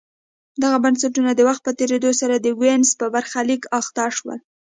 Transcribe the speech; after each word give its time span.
دغه 0.63 0.77
بنسټونه 0.83 1.31
د 1.33 1.39
وخت 1.49 1.61
په 1.65 1.71
تېرېدو 1.79 2.11
سره 2.21 2.35
د 2.37 2.47
وینز 2.61 2.89
په 2.99 3.05
برخلیک 3.15 3.61
اخته 3.79 4.05
شول 4.17 4.39